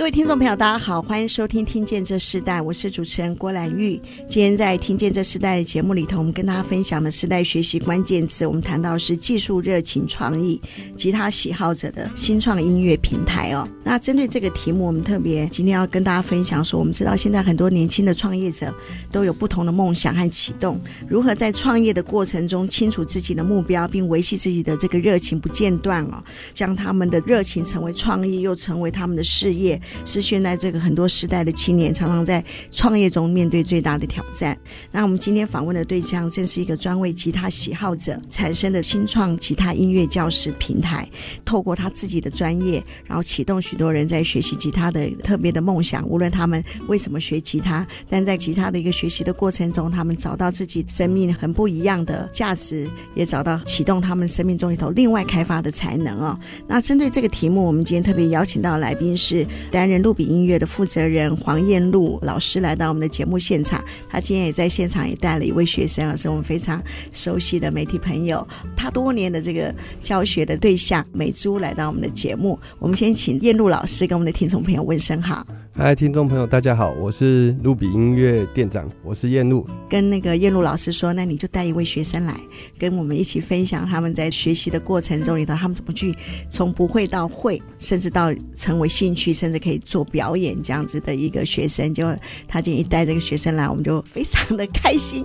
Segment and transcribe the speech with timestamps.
[0.00, 4.00] 各位听众朋友，大家好，欢迎收听《听见这世代》，我是主持人郭兰玉。
[4.26, 10.58] 今天在《听见这世代》的节目里头，我们跟大家分享的时代学习关键词，我们谈到是技术、热情、创意、
[10.96, 13.68] 吉他喜好者的新创音乐平台哦。
[13.84, 18.74] 那针对这个题目，我们特别今天要跟大家分享说，我们知道现在很多年轻的创业者
[19.12, 29.78] 都有不同的梦想和启动，如何在创业的过程中清楚自己的目标，并维系自己的这个热情不间断哦，将他们的热情成为创意，又成为他们的事业。
[30.04, 34.56] 是现在这个很多时代的青年常常在创业中面对最大的挑战。
[34.90, 41.08] 那我们今天访问的对象正是一个专为吉他喜好者产生的新创吉他音乐教室平台，
[41.44, 46.06] 透过他自己的专业，然后启动许多人在学习吉他的特别的梦想。
[46.08, 56.38] 无论他们为什么学吉他，但在吉他的一个学习的过程中，他们找到自己生命很不一样的价值，也找到启动他们生命中里头另外开发的才能哦。
[56.66, 59.46] 那针对这个题目，我们今天特别邀请到的来宾是
[59.80, 75.46] 担任露比音乐的负责人黄彦露老师来到我们的节目现场，他今天也在现场也带了一位学生，是我们非常熟悉的媒体朋友，他多年的这个教学的对象美珠来到我们的节目，我们先请彦露老师跟我们的听众朋友问声好。
[75.72, 79.66] 嗨，听众朋友，大家好，我是露比音乐店长，我是燕露。
[79.88, 82.34] 跟那个燕露老师说，那你就带一位学生来，
[82.76, 86.14] 跟我们一起分享他们在学习的过程中里头，他们怎么去
[86.48, 91.94] 从不会到会，甚至到成为兴趣，甚至可以做表演这样子的一个学生。
[91.94, 92.04] 就
[92.48, 95.24] 他今天一带这个学生来，我们就非常的开心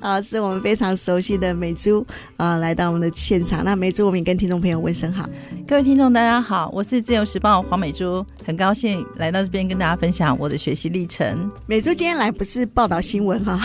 [0.00, 0.20] 啊！
[0.20, 2.04] 是我们非常熟悉的美珠
[2.36, 3.64] 啊，来到我们的现场。
[3.64, 5.26] 那美珠，我们也跟听众朋友问声好。
[5.66, 9.94] 各位听众，大家好，我是自由时报黄美珠，很高兴来到这边跟大家。
[10.04, 11.50] 分享我的学习历程。
[11.66, 13.58] 美珠今天来不是报道新闻哈，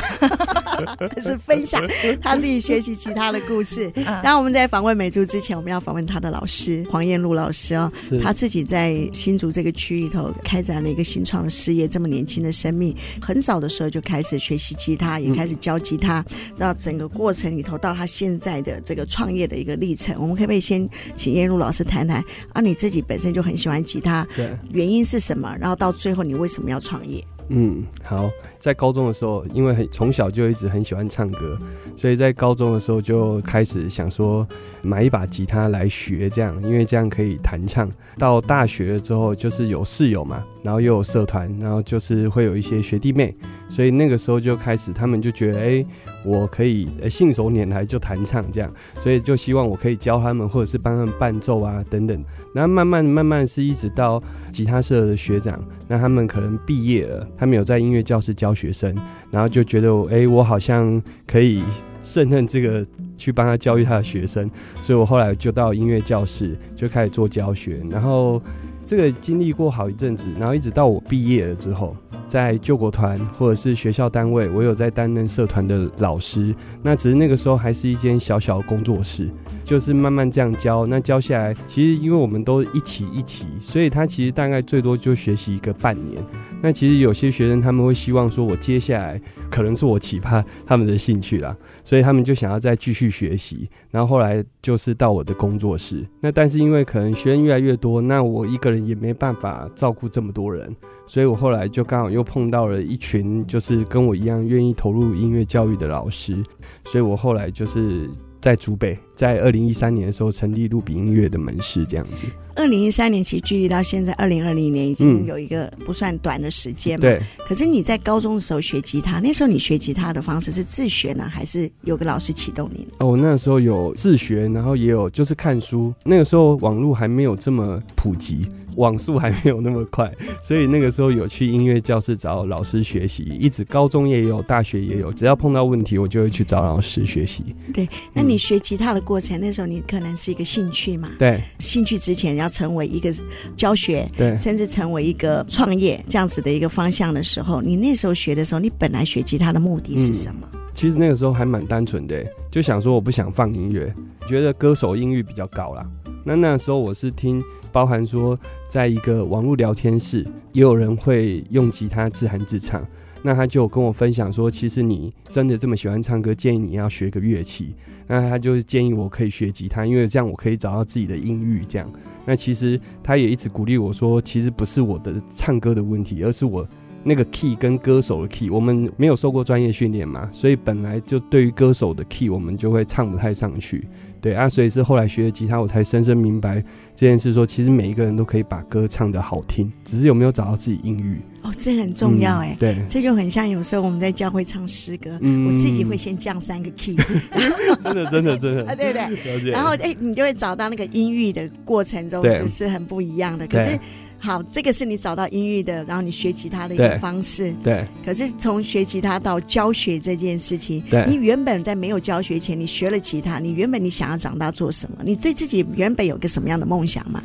[1.22, 1.84] 是分享
[2.22, 3.91] 他自己学习吉他的故事。
[3.96, 7.91] 当然我们在访问美珠之前，我们要访问他的老师黄燕露老师哦。
[8.22, 16.24] 他自己在新竹这个区里头开展了一个新创的事业，这么年轻的生命，很早的时候就开始学习吉他，也开始教吉他。
[16.58, 22.62] 到整个过程里头，到他现在的这个创业的一个历程，我们可不可以先请燕璐老师谈谈啊？
[22.62, 25.56] 你自己本身就很喜欢吉他，对，原因是什么？
[25.59, 26.24] 然后到最最后。
[26.24, 27.24] 你为什么要创业？
[27.50, 31.58] 嗯，好，在高中的时候，因为很从小就一直很喜欢唱歌，
[31.96, 34.47] 所以在高中的时候就开始想说
[34.81, 37.90] 买一把吉他来学，这样，因为这样可以弹唱。
[38.18, 43.34] 到大学之后，就是有室友嘛，然后又有社团，然后就是会有一些学弟妹，
[43.70, 45.86] 所以那个时候就开始，他们就觉得，哎、
[46.25, 52.24] 我可以信手拈来就弹唱这样，所以就希望我可以教他们，或者是帮他们伴奏啊等等。
[52.53, 54.22] 然后慢慢慢慢是一直到
[54.52, 58.96] 吉他社的学长，那他们可能毕业了，他们有在音乐教室教学生，
[59.31, 61.64] 然后就觉得，哎、我好像可以
[62.02, 64.50] 胜任这个去帮他教育他的学生，
[64.81, 68.41] 所以我后来就到音乐教室就开始做教学，然后
[68.90, 71.96] 这个经历过好一阵子，然后一直到我毕业了之后，
[72.28, 79.30] 在救国团或者是学校单位，我有在担任社团的老师，那只是那个时候还是一间小小工作室。
[79.64, 86.20] 就是慢慢这样教，那教下来，其实因为我们都一起一起，所以他其实大概最多就学习一个半年。
[86.62, 93.70] 那其实有些学生他们会希望说，我接下来可能是我启发他们的兴趣啦，所以他们就想要再继续学习。
[93.90, 100.75] 然后后来就是到我的工作室，那但是因为可能学生越来越多，那我一个人也没办法照顾这么多人，
[101.08, 106.36] 所以我后来就刚好又碰到了一群就是跟我一样愿意投入音乐教育的老师，
[106.84, 108.09] 所以我后来就是。
[108.41, 112.25] 在竹北，在二零一三年的时候成立露比音乐的门市，这样子。
[112.56, 117.02] 二零一三年其实距离到现在二零二零年已经有一个不算短的时间嘛。
[117.02, 117.22] 对。
[117.46, 122.88] 可是你在高中的时候学吉他，那时候你学吉他的方式是自学呢，还是有个老师启动你？
[122.99, 125.94] 哦，那时候有自学，然后也有就是看书。
[126.05, 128.47] 那个时候网络还没有这么普及。
[128.76, 130.09] 网速还没有那么快，
[130.41, 137.44] 所以那个时候有去音乐教室找老师学习，一直高中也有，大学也有，只要碰到问题，我就会去找老师学习。
[137.73, 141.09] 对，那你学吉他的过程，嗯、那时候你可能是一个兴趣嘛？
[141.17, 143.11] 对，兴趣之前要成为一个
[143.58, 150.47] 教学，对，甚至成为一个创业这样子的一个方向的时候，你那时候学的时候，你本来学吉他的目的是什么？
[150.53, 153.91] 嗯、其实那个时候还蛮单纯的，就想说我不想放音乐，
[154.28, 155.90] 觉得歌手音域比较高啦。
[156.23, 157.44] 那那时候我是听。
[157.72, 158.35] 包含说，
[158.67, 162.84] 在一个网络聊天室，也有人会用吉他自弹自唱。
[163.22, 167.76] 那他就跟我分享说，其实你真的这么喜欢唱歌，建议你要学个乐器。
[168.09, 171.64] 那他就是建议我可以学吉他，因为这样我可以找到自己的音域。
[171.70, 171.88] 这样，
[172.26, 176.67] 那其实他也一直鼓励我说，其实不是我的唱歌的问题，而是我。
[177.02, 183.88] 那个 key 跟歌手的 key，我们没有受过专业训练嘛，所以本来就对于歌手的 key，我们就会唱不太上去。
[184.22, 186.64] 对啊，所以是后来学了吉他，我才深深明白
[186.96, 191.22] 这件事说，说其实每一个人都可以把歌唱得好听，只是有没有找到自己音域。
[191.42, 192.58] 哦，这很重要哎、嗯。
[192.60, 196.96] 对，这就很像有时候我们在教会唱诗歌，嗯、我自己会先降三个 key。
[197.82, 198.66] 真的，真的，真的。
[198.68, 199.52] 啊，对不对？
[199.52, 203.48] 然后哎，你就会找到那个音域的过程中是是很不一样的。
[203.48, 203.80] 可是。
[204.22, 207.54] 好，这个是你找到音域的，然后你学吉他的一个方式。
[207.64, 207.70] 对。
[207.74, 214.98] 对，可是从学吉他到教学这件事情，对，你原本在没有教学前，你学了吉他，你原本你想要长大做什么？
[215.04, 217.24] 你对自己原本有个什么样的梦想吗？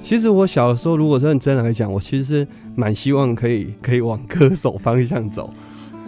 [0.00, 2.46] 其实我小时候，如果认真来讲，我其实是
[2.76, 5.52] 蛮希望可以可以往歌手方向走。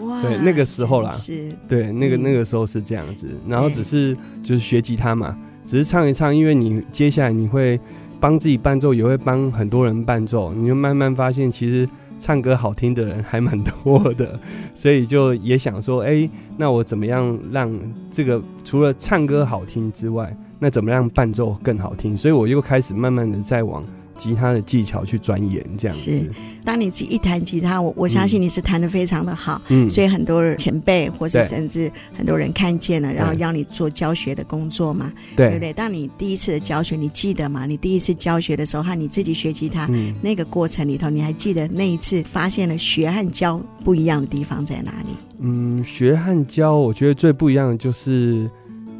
[0.03, 5.37] 哇，对，那个时候啦，是，对，那个那个时候是这样子，然后只是就是学吉他嘛，
[5.67, 7.81] 只是唱一唱，因为你接下来你会。
[8.21, 11.89] 帮自己伴奏，也会帮很多人伴奏，你就慢慢发现，其实
[12.19, 14.39] 唱歌好听的人还蛮多的，
[14.75, 17.73] 所以就也想说，哎、那我怎么样让
[18.11, 22.17] 这个除了唱歌好听之外，那怎么样伴奏更好听？
[22.17, 23.85] 所以我又开始慢慢的在往。
[24.19, 26.17] 吉他的技巧去钻研，这样子。
[26.17, 26.31] 是，
[26.65, 35.73] 当你自己一弹吉他，我我相信你是弹的非常的好，嗯，所以很多前辈或是甚至很多人看见了，然后要你做教学的工作嘛，对，对不对？
[35.73, 37.65] 当你第一次的教学，你记得吗？
[37.65, 45.17] 你第一次教学的时候和你自己学吉他、嗯、那个过程里头，你还记得那一次发现了学和教不一样的地方在哪里？
[45.41, 48.51] 嗯，学和教，我觉得最不一样的就是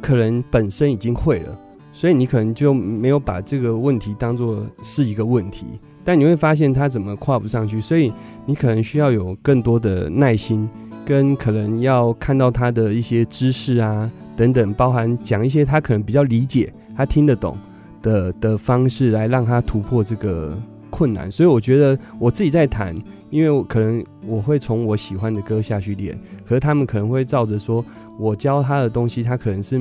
[0.01, 1.59] 可能本身已经会了。
[1.99, 5.65] 所以你可能就没有把这个问题当做是一个问题，
[6.05, 8.09] 但你会发现他怎么跨不上去，所以
[8.45, 10.69] 你可能需要有更多的耐心，
[11.05, 17.57] 跟可能要看到他的一些知识啊等等，包含讲一些他可能比较理解、他听得懂
[18.01, 20.57] 的的方式来让他突破这个
[20.89, 21.29] 困难。
[21.29, 22.95] 所以我觉得我自己在弹，
[23.29, 27.83] 因为可能我会从我喜欢的歌下去练，可是他们可能会照着说
[28.17, 29.77] 我教他的东西，他可能是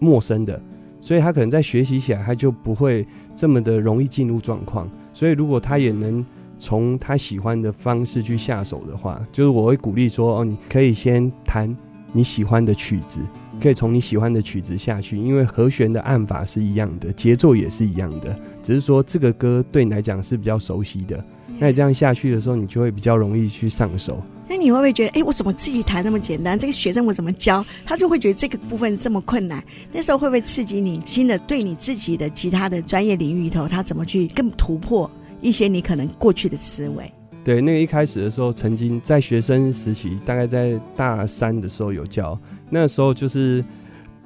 [0.00, 0.60] 陌生的。
[1.04, 3.06] 所以他可能在学习起来，他就不会
[3.36, 4.88] 这么的容易进入状况。
[5.12, 6.24] 所以如果他也能
[6.58, 11.76] 从他喜欢的方式去下手的话，就是我会鼓励说：哦，你可以先弹
[12.10, 13.20] 你喜欢的曲子，
[13.60, 21.22] 可以从你喜欢的曲子下去，因为和弦的按法是一样的，节奏也是一样的，只是说这个歌对你来讲是比较熟悉的。
[21.58, 24.22] 那你这样下去的时候，你就会比较容易去上手。
[24.48, 26.58] 那你会不会觉得，哎、我怎么自己弹那么简单？
[26.58, 27.64] 这个学生我怎么教？
[27.84, 29.62] 他就会觉得这个部分这么困难。
[29.92, 35.10] 那时候会不会刺激你新的对你自己的其他的专业领域里头，他怎么去更突破
[35.40, 37.10] 一些你可能过去的思维？
[37.42, 42.38] 对，那个一开始的时候，曾经在学生时期，大概在大三的时候有教。
[42.70, 43.64] 那时候就是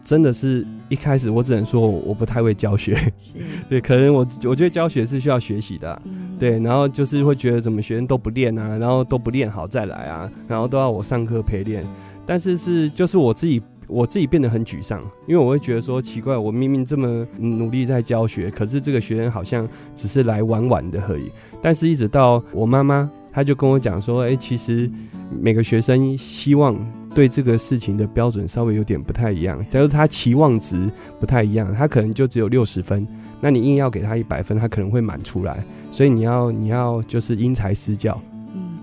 [0.08, 2.96] 真的是一开始，我只能说我不太会教学。
[3.68, 6.02] 对，可能我我觉得教学是需要学习的、啊。
[6.06, 11.84] 嗯对，然后就是会觉得怎么学生都不练啊，然后都不练好再来啊，然后都要我上课陪练，
[12.24, 21.30] 但是是就是我自己我自己变得很沮丧，因为我会觉得说奇怪，我明明这么努力在教学，可是这个学生好像只是来玩玩的而已。
[21.60, 24.90] 但是一直到我妈妈，她就跟我讲说，哎，其实
[25.38, 26.74] 每个学生希望
[27.14, 33.06] 对这个事情的标准稍微有点不太一样，假如他期望值不太一样，他可能就只有六十分。
[33.40, 38.20] 那你硬要给他一百分，他可能会满出来，所以你要你要就是因材施教。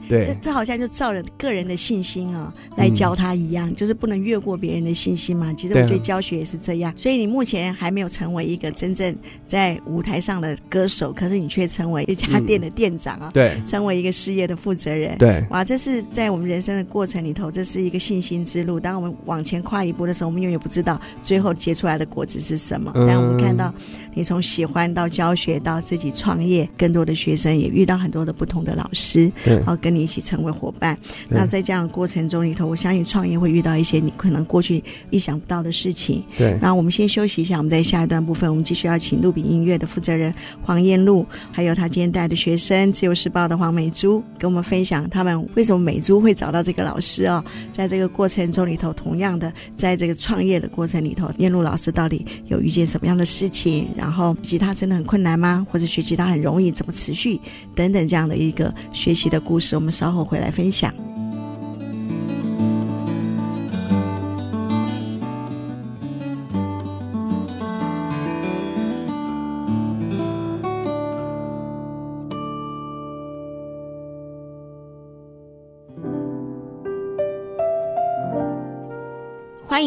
[0.08, 5.54] 对，这这好像就照着个人的信心啊、喔、来教他一样、嗯，就是不能越过别人的信心嘛。
[5.54, 6.94] 其实我觉得教学也是这样。
[6.96, 13.32] 所以你目前还没有成为一个真正在舞台上的歌手，可是你却成为一家店的店长啊。
[13.34, 15.18] 对，成为一个事业的负责人。
[15.18, 18.80] 对，哇，这是在我们人生的过程里头，这是一个信心之路。
[18.80, 22.92] 当我们往前跨一步的时候，我们永远不知道最后结出来的果子是什么。
[22.94, 23.74] 嗯、但我们看到
[24.14, 29.95] 你从喜欢到教学到自己创业，更多的学生也遇到很多的不同的老师，然后跟。
[29.96, 30.98] 你一起成为伙伴，
[31.30, 36.24] 那在这样的过程中里头，我相信创业会遇到一些你可能过去意想不到的事情。
[36.38, 53.88] 对，那我们先休息一下，我们在下一段部分，我们继续要请露比音乐的负责人黄燕露，还有他今天带的学生，自由时报的黄美珠，跟我们分享他们为什么美珠会找到这个老师哦，在这个过程中里头，同样的，在这个创业的过程里头，燕露老师到底有遇见什么样的事情？
[53.96, 55.66] 然后吉他真的很困难吗？
[55.72, 56.72] 或者学吉他很容易？
[56.72, 57.40] 怎么持续？
[57.74, 59.76] 等等这样的一个学习的故事。
[59.76, 61.05] 我们我们稍后回来分享。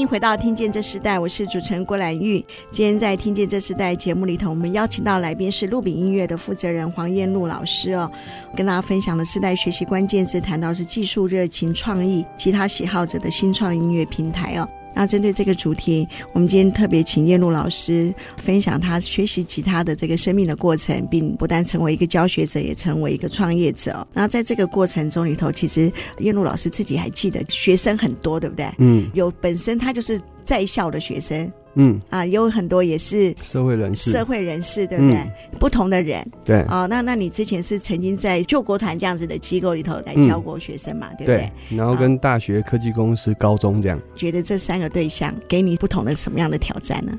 [0.09, 2.43] 回到《听见这时代》，我是主持人郭兰玉。
[2.71, 8.11] 今天在《听见这时代》节目里头，我们邀请到来宾是鹿饼音乐的负责人黄燕露老师哦，
[8.57, 14.67] 跟大家分享的世代学习关键字，谈到是技术、热情、创意、其他喜好者的新创音乐平台哦。
[14.95, 24.07] 那针对这个主题，我们今天特别请燕露老师分享他学习吉他的这个生命的过程，并不但成为一个教学者，也成为一个创业者。
[24.13, 28.69] 那在这个过程中里头，其实燕露老师自己还记得学生很多，对不对？
[28.79, 31.51] 嗯，有本身他就是在校的学生。
[31.75, 35.17] 嗯啊，有很多也是社会人士，社会人士对不对？
[35.17, 41.09] 嗯、不同的人，对啊、哦，那那你之前是曾经在救国团这样子的机构里头来教过学生嘛？
[41.11, 41.51] 嗯、对不对？
[41.69, 44.01] 对，然后跟大学、科技公司、高中这样。
[44.17, 47.13] 觉得这三个对象给你不同的什么样的挑战呢？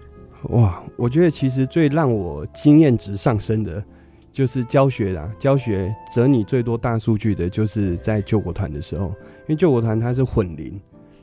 [0.50, 3.84] 哇，我觉得其实最让我经验值上升的，
[4.32, 5.30] 就是教学啦。
[5.40, 10.80] 教学整理最多大数据的，就是在救国团的时候，因为救国团它是混龄。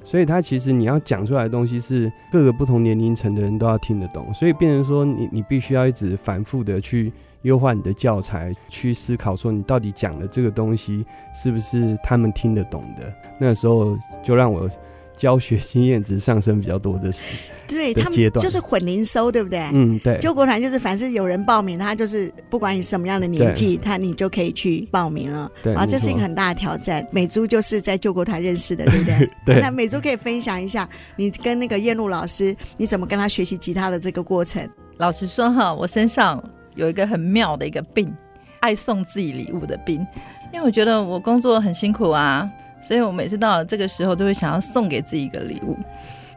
[0.07, 13.13] 所以它其实你要讲出来的东西是各个不同年龄层的人都要听得懂，所以变成说你你必须要一直反复的去优化你的教材，去思考说你到底讲的这个东西是不是他们听得懂的。
[13.37, 14.71] 那时候就让我
[15.17, 17.25] 教学经验值上升比较多的时。
[17.67, 19.59] 对他们就是混龄收，对不对？
[19.73, 20.17] 嗯，对。
[20.19, 25.51] 救国团就是凡是有人报名，他就是不管你什么样的年纪，他你就可以去报名了。
[25.65, 27.05] 对啊，这是一个很大的挑战。
[27.11, 29.31] 美珠就是在救国团认识的， 对不对？
[29.45, 29.61] 对。
[29.61, 34.69] 那美珠可以分享一下，你跟那个燕露老师，你怎么跟他学习吉他的这个过程？
[34.99, 36.41] 老实说哈，我身上
[36.77, 38.15] 有一个很妙的一个病，
[38.61, 40.07] 爱送自己礼物的病。
[40.53, 42.49] 因为我觉得我工作很辛苦啊，
[42.81, 45.77] 所以我每次到了这个时候，都会想要送给自己一个礼物。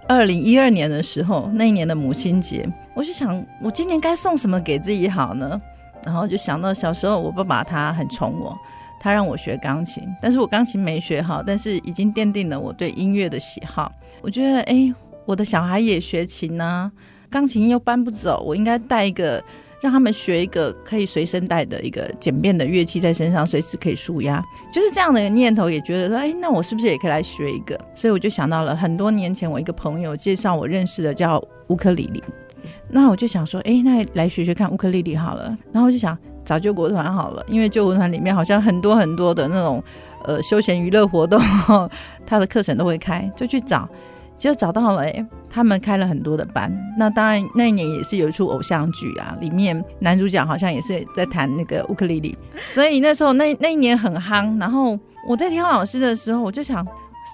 [0.08, 5.62] 二零一二年的时候，那一年的母亲节，我就想，我今年该送什么给自己好呢？
[6.04, 8.58] 然后就想到小时候，我爸爸他很宠我，
[9.00, 13.92] 他让我学钢琴，但是我钢琴没学好，但是已经奠定了我对音乐的喜好。
[14.22, 14.92] 我觉得，哎，
[15.26, 16.92] 我的小孩也学琴呢、啊，
[17.30, 19.44] 钢琴又搬不走，我应该带一个。
[19.82, 24.44] 让他们学一个可以随身带的一个简便的乐器在身上，随时可以舒压，
[24.74, 27.80] 就是这样的念头，也觉得说，哎，那我是不是也可以来学一个？
[27.96, 32.24] 所以我就想到了很多年前，我一个朋友介绍我认识的叫乌克丽丽，
[32.90, 35.58] 那我就想说，哎，那来学学看乌克丽丽好了。
[35.72, 39.82] 然后就想找救国团好了，因为救国团里面好像很多很多的那种
[40.26, 41.40] 呃休闲娱乐活动，
[42.26, 43.88] 他的课程都会开，就去找。
[44.40, 46.74] 就找到了，欸，他们开了很多的班。
[46.98, 54.58] 那当然，那一年也是有一出偶像剧啊，里面男主角好像也是在弹那个乌克丽丽，所以那时候那 那一年很夯。
[54.58, 56.88] 然后我在挑老师的时候，我就想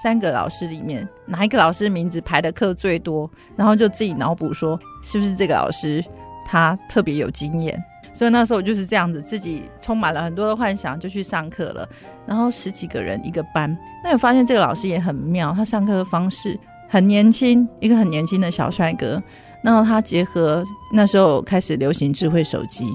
[0.03, 6.03] 三个老师里面哪一个老师名字排的课最多，然后就自己脑补说是不是这个老师
[6.43, 7.79] 他特别有经验。
[8.13, 11.88] 所以那时候我就是这样子，自己充满了很多的幻想，就去上课了。
[12.25, 16.57] 然后十几个人一个班，那我发现这个老师也很妙，他上课的方式。
[16.88, 19.22] 很年轻，一个很年轻的小帅哥。
[19.62, 22.88] 然后他结合那时候开始流行智慧手机，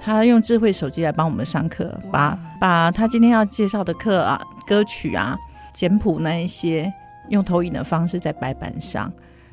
[0.00, 5.36] 他用智慧手机来帮我们上课，把把他今天要介绍的课啊、歌曲啊、
[5.72, 6.92] 简谱那一些，
[7.28, 9.12] 用投影的方式在白板上，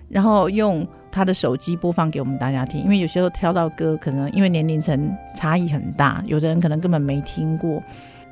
[0.10, 2.84] 然后用他的手机播放给我们大家听。
[2.84, 7.82] 因为有时候挑到歌，可能因为年龄层差异很大，有的人可能根本没听过，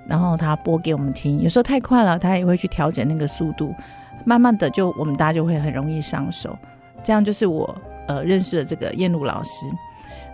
[0.08, 1.42] 然后他播给我们听。
[1.42, 3.74] 有时候太快了，他也会去调整那个速度。
[4.27, 6.53] 慢慢的，就我们大家就会很容易上手，
[7.01, 7.74] 这样就是我
[8.10, 9.65] 呃认识了这个燕露老师。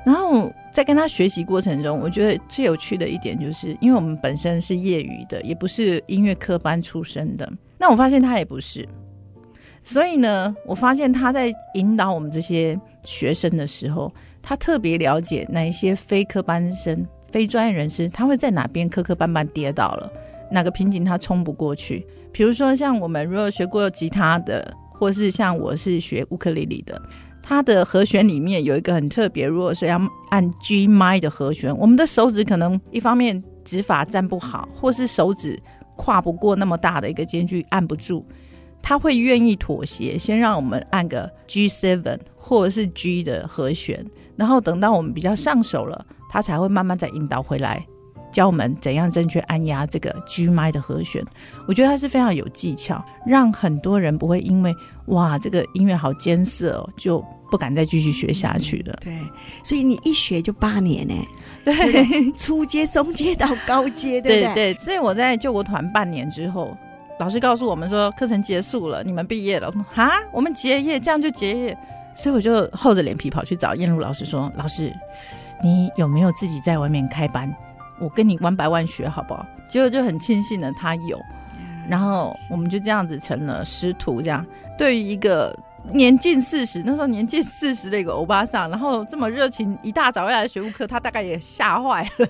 [0.03, 7.47] 然后在跟他学习过程中，我觉得最有趣的一点就是，因为我们本身是业余的，也不是音乐科班出身的。
[7.77, 8.83] 那我发现他也不是，
[9.83, 20.11] 所以呢，我发现他在引导我们这些学生的时候，他特别了解哪一些非科班生、非专业人士，他会在哪边磕磕绊绊跌倒了，
[20.51, 22.05] 哪个瓶颈他冲不过去。
[22.33, 26.99] 比如说，像我们如果学过吉他的，或是像我是学乌克丽丽的，
[27.43, 35.61] 它的和弦里面有一个很特别，如果是要按 G 麦的和弦，我们的手指可能一方面指法站不好，或是手指
[35.95, 38.25] 跨不过那么大的一个间距，按不住，
[38.81, 44.03] 他会愿意妥协，先让我们按个 G seven 或者是 G 的和弦，
[44.35, 47.85] 然后等到我们比较上手了，他才会慢慢再引导回来。
[48.33, 51.23] 教我们怎样正确按压这个 G 麦的和弦，
[51.67, 54.75] 我觉得它是非常有技巧，让很多人不会因为
[55.05, 58.97] 哇这个音乐好艰涩哦，就不敢再继续学下去了。
[58.99, 59.17] 对，
[59.63, 61.13] 所以你一学就八年呢？
[61.63, 64.73] 对，初阶、中阶到高阶，对不对？
[64.73, 66.75] 对，所以我在救国团半年之后，
[67.19, 69.71] 老师告诉我们说课程结束了，你们毕业了。
[69.93, 71.77] 哈，我们结业，这样就结业，
[72.15, 74.91] 所以我就厚着脸皮跑去找燕露老师说：“老师，
[75.63, 77.53] 你有没有自己在外面开班？”
[77.99, 79.45] 我跟你玩百万学好不好？
[79.69, 81.19] 结果就很庆幸的他有，
[81.89, 84.21] 然后我们就这样子成了师徒。
[84.21, 84.45] 这样
[84.77, 85.57] 对于一个
[85.91, 92.27] 年近四十，那时候年近四十的一个欧巴桑，然后这么热情，一大早要来学务课，他大概也吓坏了。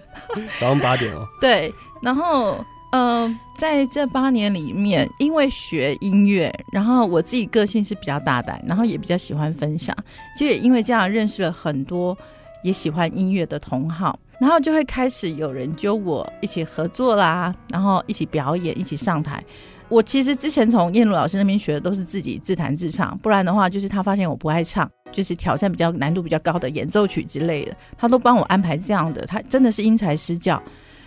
[0.60, 1.28] 早上八点哦。
[1.42, 9.96] 对，然后呃，在这八年里面，因为学音乐，然后我自己个性是比较大胆，然后也比较喜欢分享，
[10.38, 12.18] 就也因为这样认识了很多
[12.64, 19.44] 也喜欢音乐的同好，然后就会开始有人揪我一起合作啦，然后一起表演，一起上台。
[19.90, 29.24] 我其实之前从燕如老师那边学的都是自己自弹自唱，不然的话就是他发现我不爱唱，就是挑战比较难度比较高的演奏曲之类的，他都帮我安排这样的。
[29.26, 30.62] 他真的是因材施教。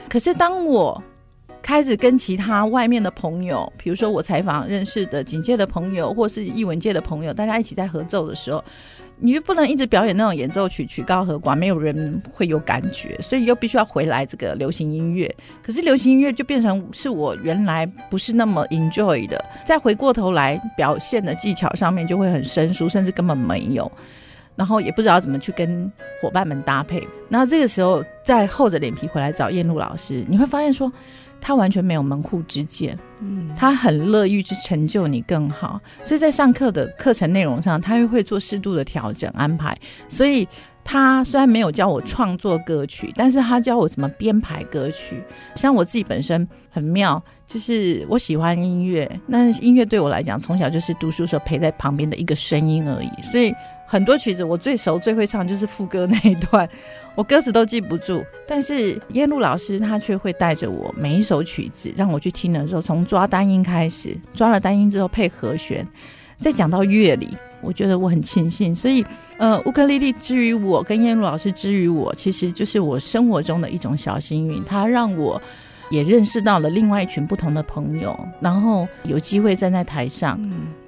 [0.08, 1.02] 可是当我
[1.60, 8.62] 开始跟其他外面的朋友，比如说我采访认识的警界的朋友，或是艺文界的朋友，大家一起在合奏的时候。
[9.18, 15.34] 你就不能一直表演那种演奏曲，曲高和寡，没有人会有感觉，所以又必须要回来这个流行音乐。
[15.62, 23.90] 可是流行音乐就变成是我原来不是那么 enjoy 的，再回过头来表现的技巧上面就会很生疏，甚至根本没有，
[24.54, 27.02] 然后也不知道怎么去跟伙伴们搭配。
[27.28, 30.92] 那这个时候再厚着脸皮回来找燕露老师，你会发现说。
[31.40, 39.76] 他完全没有门户之见，嗯，他很乐意去成就你更好，所以在上课的课程内容上，他又会做适度的调整安排。
[40.08, 40.46] 所以
[40.82, 45.22] 他虽然没有教我创作歌曲，但是他教我怎么编排歌曲。
[45.54, 53.54] 像我自己本身很妙，就是我喜欢音乐，那音乐对我来讲，从小就是读书时候陪在旁边的一个声音而已，所以。
[53.86, 56.68] 很多曲子我最熟最会唱就是副歌那一段，
[57.14, 65.86] 我歌词都记不住，但是燕露老师他却会带着我每一首曲子让我去听的时候，从抓单音开始，抓了单音之后配和弦，
[66.40, 67.28] 再讲到乐理，
[67.62, 68.74] 我觉得我很庆幸。
[68.74, 69.06] 所以，
[69.38, 75.40] 呃，乌克丽丽之于我跟燕露老师之于我，其实就是我生活中的一种小幸运，它让我
[75.90, 80.40] 也认识到了另外一群不同的朋友，然后有机会站在台上，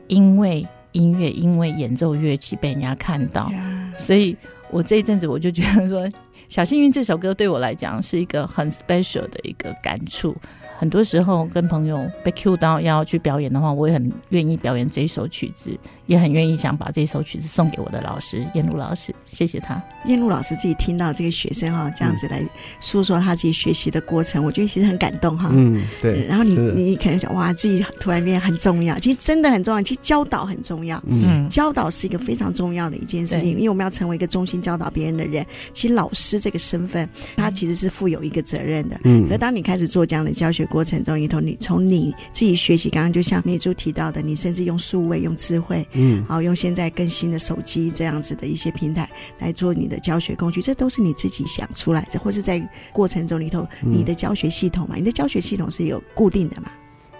[0.09, 0.67] 因为。
[0.93, 3.51] 音乐因为演奏乐器被人家看到，
[3.97, 4.37] 所以
[4.71, 6.09] 我这一阵子我就觉得说，
[6.49, 10.37] 《小幸运》这首歌对我来讲是一个很 special 的一个感触。
[10.79, 19.83] 很多时候跟朋友被 cue 到要去表演的话，我也很愿意表演这一首曲子，也很愿意想把这首曲子送给我的老师燕露老师，谢谢他。
[20.05, 22.41] 燕露老师自己听到这个学生哈这样子来
[22.79, 25.51] 诉说他自己学习的过程，嗯、我觉得其实很感动哈。
[25.53, 26.25] 嗯，对。
[26.27, 31.03] 然后你你可能想哇，自己突然变很重要，其实真的很重要，其实教导很重要。
[31.09, 35.45] 嗯，教导是一个非常重要的一件事情，因为我们要成为一个忠心教导别人的人。
[35.73, 39.01] 其实老师这个身份，他其实是负有一个责任的。
[39.03, 39.29] 嗯。
[39.29, 40.68] 可当你开始做这样的教学。
[40.69, 52.61] 过程中里头，你从你自己学习，刚刚就像美珠提到的，你甚至用数位、用智慧，嗯，好，用现在更新的手机这样子的一些平台来做你的教学工具，这都是你自己想出来的，或是在
[52.93, 54.97] 过程中里头你的教学系统嘛？
[54.97, 56.71] 你的教学系统是有固定的嘛？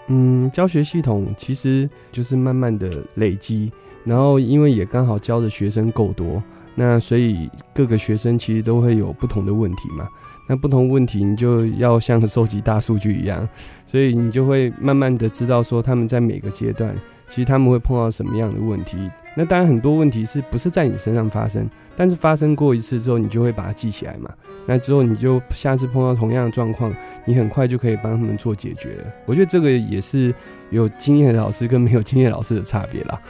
[0.07, 3.71] 嗯，教学系统其实就是慢慢的累积，
[4.03, 6.43] 然后因为也刚好教的学生够多，
[6.75, 10.07] 那所以各个学生其实都会有不同的问题嘛。
[10.49, 13.47] 那不同问题，你就要像收集大数据一样，
[13.85, 16.95] 所以你就会慢慢的知道说他们在每个阶段，
[17.27, 18.97] 其实他们会碰到什么样的问题。
[19.37, 24.27] 那当然很多问题是不是在你身上发生，但是发生过一次之后，你就会把它记起来嘛。
[24.65, 26.91] 那之后你就下次碰到同样的状况，
[27.25, 28.97] 你很快就可以帮他们做解决。
[29.27, 30.33] 我觉得这个也是
[30.71, 33.21] 有经验的老师跟没有经验老师的差别啦。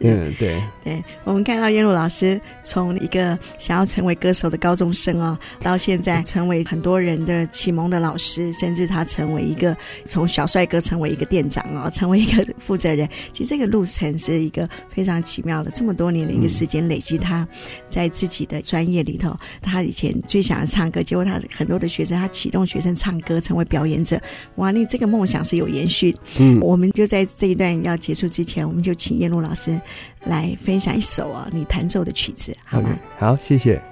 [0.00, 13.08] 嗯，对对，我们看到燕露老师从一个想要成为歌手的高中生哦，到现在成为很多人的启蒙的老师，甚至他成为一个从小帅哥成为一个店长哦，成为一个负责人。
[13.32, 17.48] 其实这个路程是一个非常奇妙的，这么多年的一个时间累积，他
[17.88, 24.20] 在自己的专业里头，他以前最想要唱歌，结果他很多的学生，他启动学生唱歌成为表演者。
[24.56, 26.14] 哇，你这个梦想是有延续。
[26.38, 29.80] 嗯，我们就在这一段要结束之前，我们就请燕露老师。
[30.24, 33.82] 来分享一首哦，你弹奏的曲子，好吗？Okay, 好，谢谢。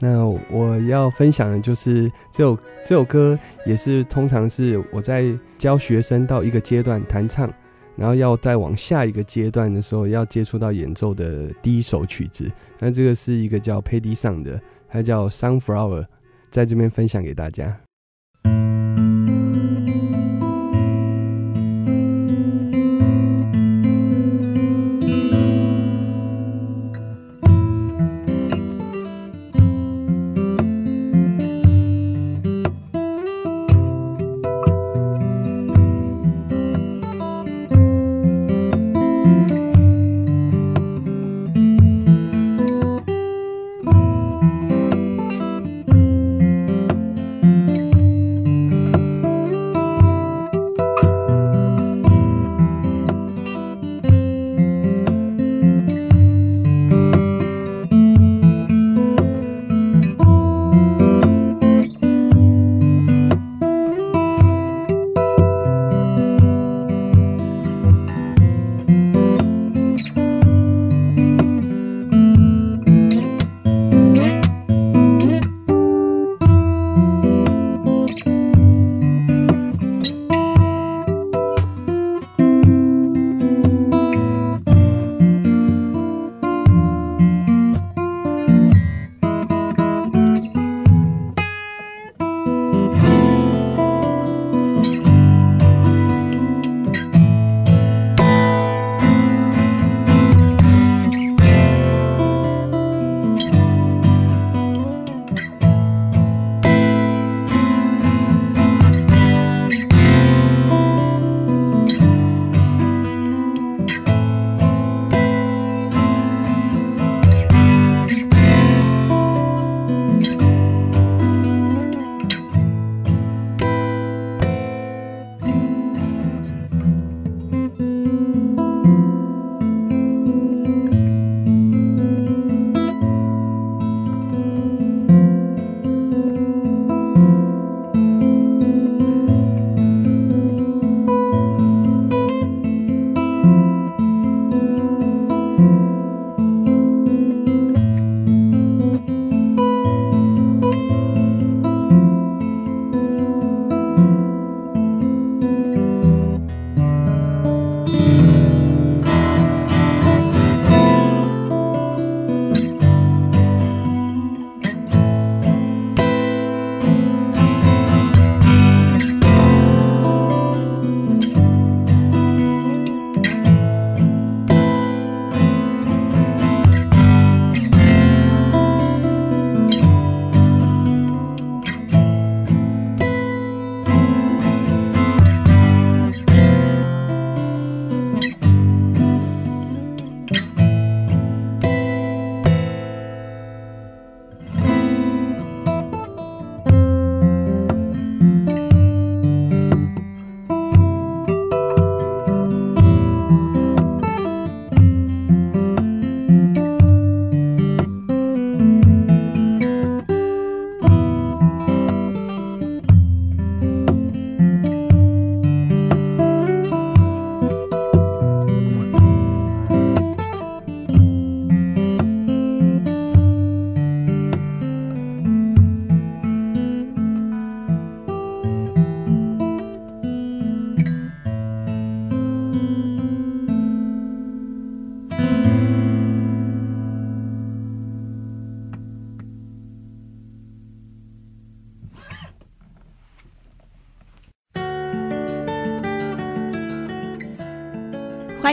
[0.00, 5.24] 那我要分享的就是这首这首歌，也是通常是我在
[5.58, 7.52] 教学生到一个阶段弹唱，
[7.96, 12.48] 然后要再往下一个阶段的时候，要接触到演奏的第一首曲子。
[12.78, 16.06] 那这个是一个叫 Paddy Song 的，它叫 Sunflower，
[16.48, 17.76] 在这边分享给大家。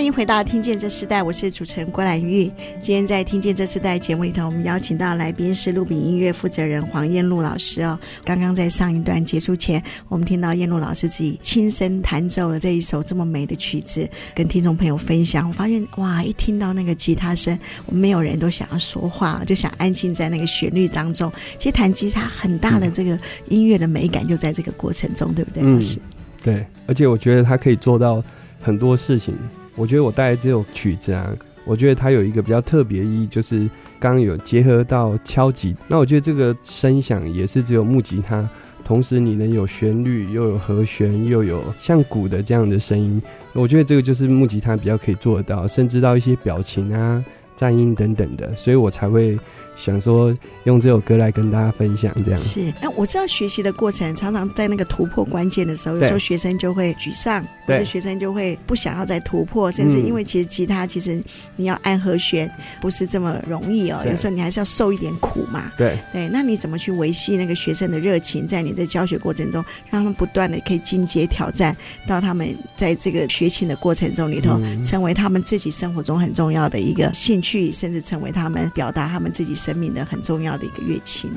[0.05, 2.43] 迎回到《听见这时代》，我是主持人郭兰玉。
[2.79, 7.97] 今天在《听见这时代》节目里头，我们邀请到来宾是录比音乐负责人黄燕露老师哦。
[8.23, 15.47] 刚刚在上一段结束前，我们听到燕露老师自己亲身弹奏了这一首这么美的曲子，跟听众朋友分享。
[15.47, 21.31] 我发现哇，一听到那个吉他声，我们没有人都想要说话，就想安静在那个旋律当中。
[21.57, 23.17] 其实弹吉他很大的这个
[23.49, 25.97] 音乐的美感就在这个过程中，对不对，老师？
[25.97, 26.01] 嗯，
[26.43, 28.23] 对，而且我觉得他可以做到
[28.61, 29.35] 很多事情。
[29.75, 31.29] 我觉得我带这首曲子啊，
[31.65, 33.59] 我觉得它有一个比较特别意义，就是
[33.99, 35.75] 刚刚有结合到敲击。
[35.87, 38.49] 那我觉得这个声响也是只有木吉他，
[38.83, 43.21] 同时你能有旋律，又有和弦，又有像鼓的这样的声音。
[43.53, 47.23] 我觉得这个就是木吉他比较可以做到，甚至到一些表情啊。
[47.55, 49.37] 战音等等的，所以我才会
[49.75, 52.13] 想说用这首歌来跟大家分享。
[52.23, 61.21] 这样是，哎我知道学习的过程常常在那个突破关键的时候，有时候学生就会沮丧，或者学生就会不想要再突破，甚至因为其实吉他其实
[61.55, 62.49] 你要按和弦
[62.81, 65.71] 不是这么容易哦，有时候你还是要受一点苦嘛。
[65.77, 71.75] 对对，那你怎么去维系那个学生的热情，在你的教学过程中，让他们不断的可以进阶挑战，
[72.07, 77.44] 到他们在这个学琴的过程中里头，成为他们自己生活中很重要的一个兴趣。
[77.45, 81.35] 去，甚至成为他们表达他们自己生命的很重要的一个乐器呢？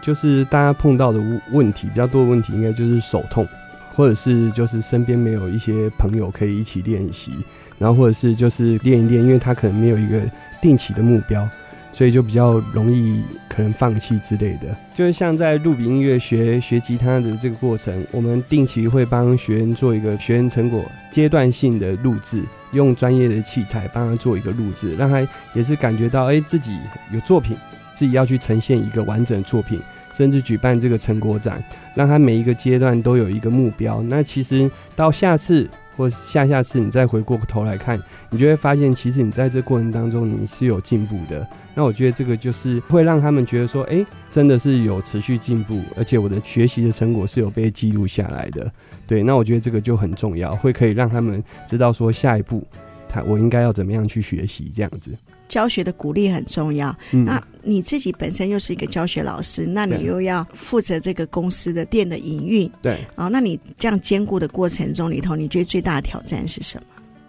[0.00, 3.48] 就是大家碰到的问题比较多的问题，应该就是手痛，
[3.92, 7.32] 或者是就是身边没有一些朋友可以一起练习，
[7.78, 10.22] 然后或者是就是练一练，因为他可能没有一个
[10.60, 11.48] 定期的目标，
[11.92, 14.76] 所以就比较容易可能放弃之类的。
[14.94, 22.42] 就是像在露比音乐学学吉他的这个过程，我们定期会帮学员做一个学员成果阶段性的录制。
[22.72, 25.20] 用专业的器材帮他做一个录制，让他
[25.52, 26.78] 也是感觉到，哎、自己
[27.12, 27.54] 有作品，
[27.92, 29.78] 自己要去呈现一个完整作品，
[30.14, 31.62] 甚至举办这个成果展，
[31.94, 34.02] 让他每一个阶段都有一个目标。
[34.08, 35.68] 那其实到下次。
[36.02, 37.96] 或下下次你再回过头来看，
[38.28, 41.46] 你就会发现，其实你在这过程当中你是有进步的。
[41.76, 48.68] 那我觉得这个就是会让他们觉得说，哎，真的是有持续进步，而且我的学习的成果是有被记录下来的。
[49.06, 52.66] 对，那我觉得这个就很重要，会可以让他们知道说下一步
[53.08, 55.12] 他我应该要怎么样去学习这样子。
[55.52, 56.96] 教学的鼓励很重要。
[57.10, 62.70] 嗯、那你自己本身又是一个教学老师，那你又要负责这个公司的店的营运。
[62.80, 62.94] 对。
[63.14, 66.84] 啊、哦，那你这样兼顾的过程中里头，你觉得最大的挑战是什么？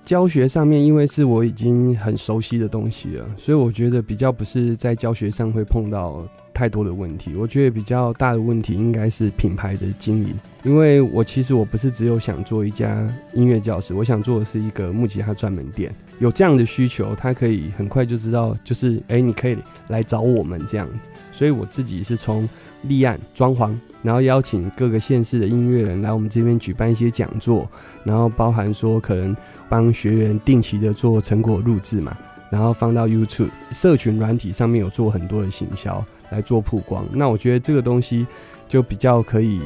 [0.05, 7.35] 教学上面，因为是我已经很熟悉的东西了，所以我觉得比较不是在教学上会碰到太多的问题。
[7.35, 10.33] 我觉得比较大的问题应该是品牌的经营。
[10.63, 15.93] 因为我其实我不是只有想做一家音乐教室，我想做的是一个木吉他专门店。
[16.19, 19.57] 有这样的需求，他可以很快就知道，就是哎，你可以
[19.89, 20.87] 来找我们这样。
[21.33, 22.47] 所以我自己是从
[22.83, 27.69] 立案、装潢，然后邀请各个县市的音乐人来我们这边举办一些讲座，
[28.05, 29.35] 然后包含说可能
[29.67, 32.17] 帮学员定期的做成果录制嘛，
[32.49, 37.05] 然后放到 YouTube 社群软体上面有做很多的行销来做曝光。
[37.13, 38.25] 那我觉得这个东西
[38.67, 39.61] 就比较可以。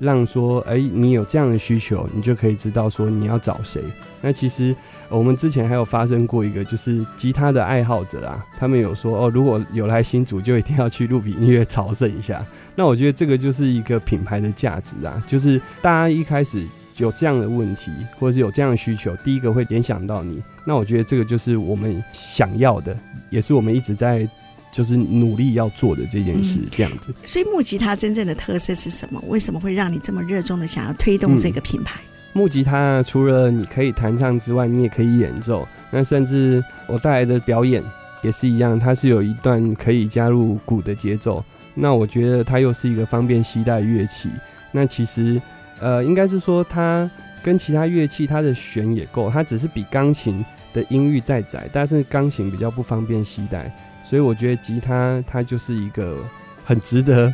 [0.00, 3.82] 让说，哎、你有这样的需求，你就可以知道说你要找谁。
[4.20, 4.72] 那其实
[5.08, 12.46] 我们之前还有发生过一个，就是吉他的爱好者啊，他们有说哦，如果有来新竹，就一定要去露比音乐朝圣一下。
[12.76, 16.64] 那我觉得这个就是一个品牌的价值啊，就是大家一开始
[16.98, 20.40] 有这样的问题，或者是有这样的需求，第一个会联想到你。
[20.64, 22.96] 那我觉得这个就是我们想要的，
[23.30, 24.30] 也是我们一直在。
[24.70, 27.10] 就是努力要做的这件事，这样子。
[27.10, 29.22] 嗯，所以木吉他真正的特色是什么？
[29.28, 32.00] 为什么会让你这么热衷的想要推动这个品牌？
[32.02, 35.66] 嗯，木吉他除了你可以弹唱之外，你也可以演奏。
[35.90, 37.82] 那甚至我带来的表演
[38.22, 41.42] 也是一样，它是有一段可以加入鼓的节奏。
[41.74, 44.28] 那我觉得它又是一个方便携带乐器。
[44.70, 45.40] 那其实
[45.80, 47.10] 呃，应该是说它
[47.42, 53.74] 跟其他乐器它的弦也够，它只是比钢琴的音域再窄，但是钢琴比较不方便携带。
[54.08, 56.24] 所以我觉得吉他它就是一个
[56.64, 57.30] 很值得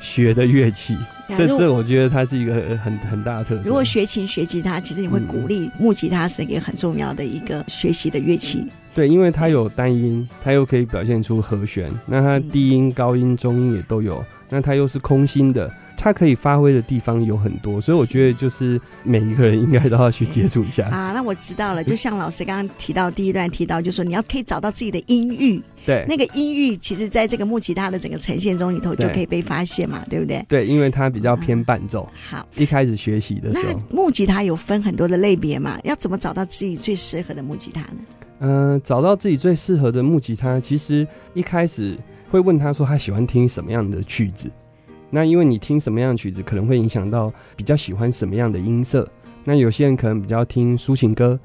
[0.00, 0.94] 学的乐器，
[1.34, 3.62] 这这我觉得它是一个很很大的特色。
[3.64, 8.66] 如果学琴学吉他，其实你会鼓励木吉他是一个很重要的一个学习的乐器。
[8.94, 15.72] 对，因为它有单音，它又可以表现出和弦，那它低音、高音、中音也都有，那它又是空心的。
[16.02, 21.12] 它可以发挥的地方有很多，所以我觉得就是每一个人应该都要去接触一下啊。
[21.12, 30.44] 那我知道了，就像老师刚刚提到第一段提到，就是说你要可以找到自己的音域，对，那个音域其实在这个木吉他的整个呈现中里头就可以被发现嘛，对，对不对？
[30.48, 32.08] 对，因为它比较偏伴奏。
[32.10, 35.78] 嗯、好，一开始学习的时候，那木吉他有分很多的类别嘛？
[35.84, 37.98] 要怎么找到自己最适合的木吉他呢？
[38.38, 41.94] 嗯、呃，找到自己最适合的木吉他，其实一开始
[42.30, 44.50] 会问他说他喜欢听什么样的曲子。
[45.10, 49.06] 那因为你听什么样的曲子，可能会影响到比较喜欢什么样的音色。
[49.44, 51.38] 那有些人可能比较听抒情歌，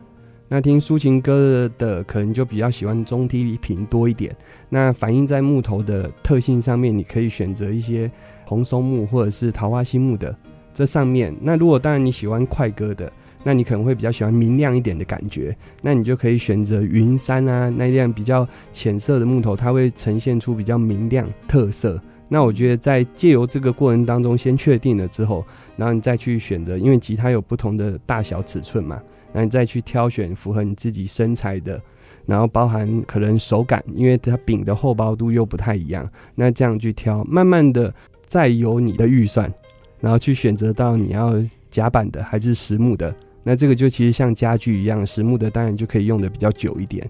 [0.47, 4.35] 那听抒情歌的可能就比较喜欢中低频多一点。
[4.69, 8.11] 那反映在木头的特性上面，你可以选择一些
[8.45, 10.35] 红松木或者是桃花心木的
[10.73, 11.35] 这上面。
[11.41, 13.11] 那如果当然你喜欢快歌的，
[13.43, 21.99] 那你可能会比较喜欢明亮一点的感觉，那你就可以选择云杉啊那样比较浅色的木头，它会呈现出比较明亮特色。
[22.27, 25.45] 那我觉得在借由这个过程当中，先确定了之后，
[25.77, 29.01] 然后你再去选择，因为吉他有不同的大小尺寸嘛。
[29.31, 31.81] 那你再去挑选符合你自己身材的，
[32.25, 37.93] 然后包含可能手感，因为它柄的厚薄度又不太一样，那这样去挑，慢慢的
[38.25, 39.53] 再由你的预算，
[39.99, 41.35] 然后去选择到你要
[41.69, 47.05] 夹板的还是实木的，那这个就其实像家具一样，实木的当然就可以用的比较久一点。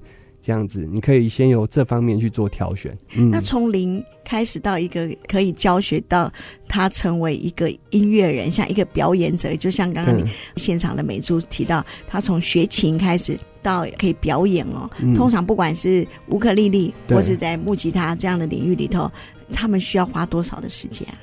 [0.45, 2.95] 这样子，你可以先由这方面去做挑选。
[3.17, 6.31] 嗯，那从零开始到一个可以教学到
[6.67, 10.23] 他成为一个音乐人，像一个表演者，就像刚刚你
[10.57, 14.87] 现场的美珠提到，他从学琴开始到可以表演哦。
[14.99, 19.11] 嗯，通常不管是乌克丽丽或是在木吉他这样的领域里头，
[19.51, 21.17] 他们需要花多少的时间啊？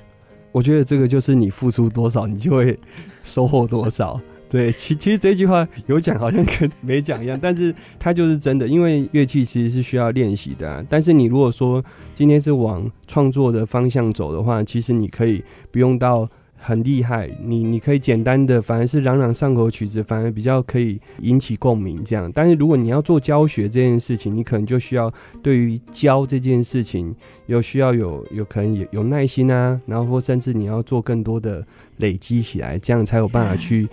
[0.50, 2.76] 我觉得这个就是你付出多少，你就会
[3.22, 4.20] 收获多少。
[4.52, 10.84] 对，其其实这句话有讲好像跟没讲一样，但是它就是真的，因为乐器其实是需要练习的啊。
[10.90, 11.82] 但是你如果说
[12.14, 22.30] 今天是往创作的方向走的话，其实你可以不用到很厉害，你你可以简单的，反而是朗朗上口曲子，反而比较可以引起共鸣这样。
[22.34, 25.10] 但是如果你要做教学这件事情，你可能就需要
[25.42, 33.88] 对于教这件事情，有需要有有可能有有耐心啊，然后或甚至你要做更多的累积起来，这样才有办法去。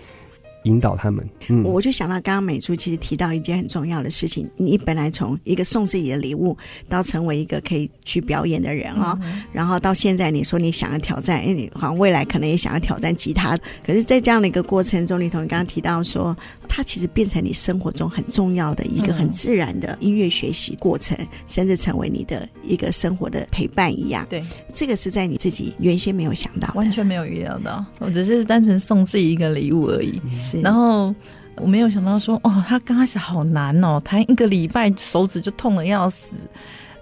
[0.64, 16.36] 引导他们，嗯，我就想到刚刚美珠其实提到一件很重要的事情，你本来从一个送自己的礼物，到成为一个可以去表演的人啊、哦，嗯、然后到现在你说你想要挑战，哎，你好像未来可能也想要挑战吉他，可是，在这样的一个过程中你同，你刚刚提到说，
[16.68, 24.28] 它其实变成你生活中很重要的一个很自然的音乐学习过程，嗯、甚至成为你的一个生活的陪伴一样。
[24.30, 24.44] 对，
[24.74, 30.20] 这个是在你自己原先没有想到，完全没有预料到，我只是单纯送自己一个礼物而已。
[30.52, 30.62] 是。
[30.62, 31.14] 然后
[31.56, 36.48] 我没有想到说，哦，他刚开始好难哦，弹一个礼拜手指就痛的要死，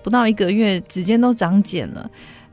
[0.03, 2.09] 不到一个月指尖都长茧了。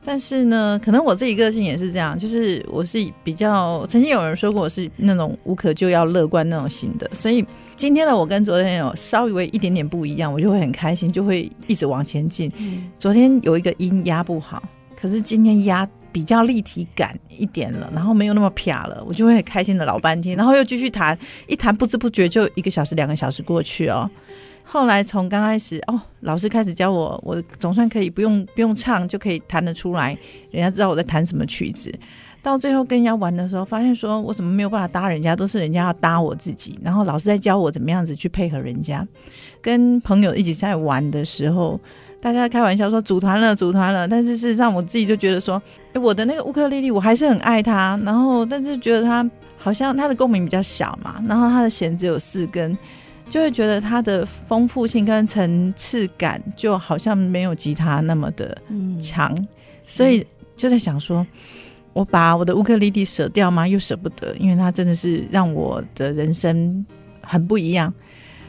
[0.07, 7.43] 但是呢，可能我自己个性也是这样，就是我是比较曾经有人说过我是那种无可救药乐观那种型的，所以
[7.75, 12.51] 今天的我跟昨天有稍微一点点不一样，我就会很开心，就会一直往前进。
[12.99, 14.61] 昨天有一个音压不好，
[14.95, 15.89] 可是今天压。
[16.15, 24.09] 比较立体感一点了，然后没有那么撇了，我就会很开心的老半天，然后又继续弹，一弹不知不觉就一个小时、两个小时过去哦。
[24.63, 30.17] 后来从刚开始哦，老师开始教我，我总算可以不用不用唱就可以弹得出来，
[30.51, 31.93] 人家知道我在弹什么曲子。
[32.41, 36.79] 到最后跟人家玩的时候，发现说我怎么没有办法搭人家，都是人家要搭我自己。
[36.81, 39.05] 然后老师在教我怎么样子去配合人家，
[39.61, 41.77] 跟朋友一起在玩的时候。
[42.21, 45.61] 大家开玩笑说组团了，组团了，但是事实上我自己就觉得说，
[45.93, 52.75] 哎，我的那个乌克丽丽我还是很爱它，然后但是觉得它好像它的共鸣比较小嘛，然后它的弦只有四根，
[53.29, 58.57] 就会觉得它的丰富性跟层次感就好像没有吉他那么的
[58.99, 59.47] 强，嗯、
[59.83, 60.25] 所以
[60.57, 61.23] 就在想说，
[61.93, 63.67] 我把我的乌克丽丽舍掉吗？
[63.67, 66.83] 又舍不得，因为它真的是让我的人生
[67.21, 67.93] 很不一样，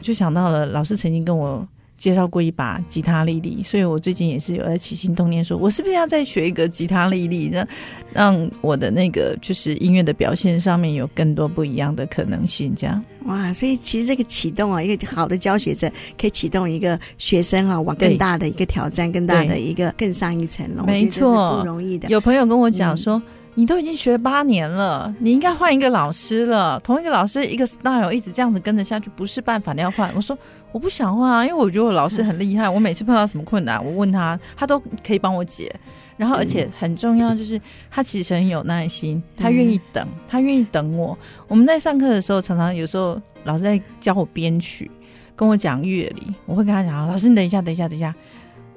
[0.01, 1.67] 就想到了老师曾经跟我。
[1.97, 7.67] 介绍过一把吉他丽丽，所以我最近也是有在起心动念，说我是不是要再学一个吉他丽丽，让
[8.13, 12.73] 让我的那个就是音乐的表现上面有更多不一样的可能性。
[12.75, 20.83] 这样哇，所以其实这个启动啊，一个好的教学者可以启动一个学生啊，往更大的一个挑战，更大的一个更上一层楼。
[20.83, 22.07] 没错，不容易的。
[22.09, 23.15] 有朋友跟我讲说。
[23.17, 23.23] 嗯
[23.57, 26.79] 你都已经学八年了，你应该换一个老师了。
[26.81, 30.13] 同一个老师一个 style 一直这样子跟着下去不是办法，你要换。
[30.15, 30.37] 我说
[30.71, 35.73] 我不想换啊，因为我觉得我老师很厉害，我每次碰到什么困难，我问他，他都可以帮我解。
[36.17, 41.17] 然后而且很重要就是他其实很有耐心，他愿意等，他愿意等我。
[41.47, 44.91] 我们在上课的时候，常常有时候老师在教我编曲，
[45.35, 48.13] 跟我讲乐理，我会跟他讲，老师你等一下，等一下，等一下。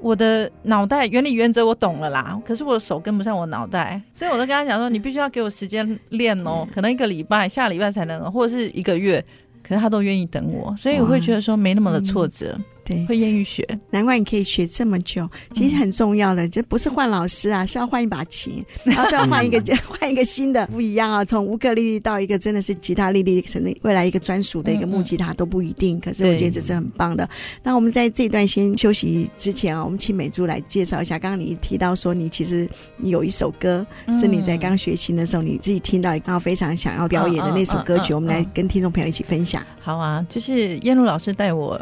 [0.00, 9.24] 我的脑袋原理原则我懂了啦，可是我的手跟不上我脑袋，所以我都跟他讲说，你必须要给我时间练哦，可能一个礼拜、下礼拜才能，或者是一个月，
[9.62, 12.58] 可是他都愿意等我，所以我会觉得说没那么的挫折。
[12.84, 13.66] 对，会愿意学。
[13.90, 21.24] 难怪你可以学这么久，其实很重要的，这不是换老师啊，是要换一把琴，然后再换一个 换一个新的，不一样啊。
[21.24, 26.00] 从乌克丽丽到一个真的是吉他丽丽，甚至未来一个专属的一个木吉他都不一定。
[26.00, 27.28] 可是我觉得这是很棒的。
[27.62, 31.18] 那我们在这一段先休息之前啊，我们请美珠来介绍一下。
[31.18, 32.68] 刚刚你提到说，你其实
[33.02, 39.64] 有一首歌是你在刚学琴的时候你自己听到，然后非常想要表演的那首歌曲，我们来跟听众朋友一起分享。
[39.80, 41.80] 好啊，就是燕露老师带我。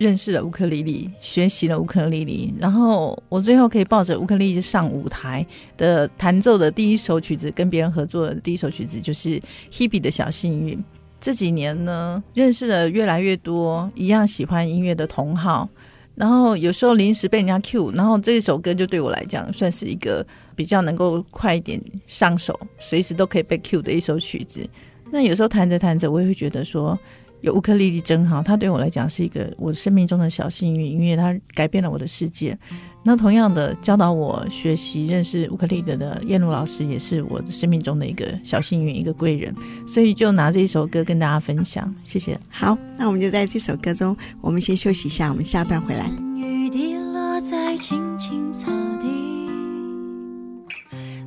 [0.00, 9.38] 认识了乌克丽丽，学习了乌克丽丽，然后我最后可以抱着乌克丽丽上舞台的弹奏的第一首曲子，跟别人合作的第一首曲子就是
[9.70, 10.82] Hebe 的小幸运。
[11.20, 15.68] 这几年呢，认识了越来越多一样喜欢音乐的同好，
[16.14, 24.66] 然后有时候临时被人家 cue，然后这首歌就对我来讲算是一个比较能够快一点上手，随时都可以被 cue 的一首曲子。
[25.10, 26.98] 那有时候弹着弹着，我也会觉得说。
[27.40, 32.58] 有乌克丽丽真好，它对我来讲是一个我生命中的小幸运，因为它改变了我的世界。
[33.02, 39.54] 那同样的，教导我学习认识乌克丽丽的燕露老师，也是我的生命中的一个小幸运，一个贵人。
[39.86, 42.38] 所以就拿这一首歌跟大家分享，谢谢。
[42.50, 46.10] 好，那我们就在这首歌中，我们先休息一下，我们下段回来。
[46.36, 49.06] 雨滴落在青青草地，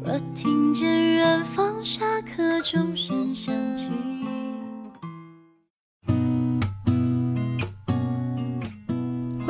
[0.04, 3.90] 我听见远方下课钟声响起。